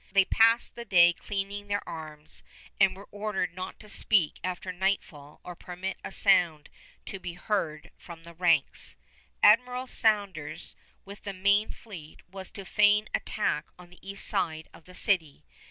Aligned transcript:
They 0.11 0.25
passed 0.25 0.73
the 0.73 0.83
day 0.83 1.13
cleaning 1.13 1.67
their 1.67 1.87
arms, 1.87 2.41
and 2.79 2.95
were 2.95 3.07
ordered 3.11 3.53
not 3.53 3.79
to 3.81 3.87
speak 3.87 4.39
after 4.43 4.71
nightfall 4.71 5.39
or 5.43 5.55
permit 5.55 5.97
a 6.03 6.11
sound 6.11 6.71
to 7.05 7.19
be 7.19 7.33
heard 7.33 7.91
from 7.99 8.23
the 8.23 8.33
ranks. 8.33 8.95
Admiral 9.43 9.85
Saunders 9.85 10.75
with 11.05 11.21
the 11.21 11.33
main 11.33 11.69
fleet 11.69 12.21
was 12.27 12.49
to 12.49 12.65
feign 12.65 13.09
attack 13.13 13.67
on 13.77 13.91
the 13.91 13.99
east 14.01 14.25
side 14.25 14.69
of 14.73 14.85
the 14.85 14.95
city. 14.95 15.45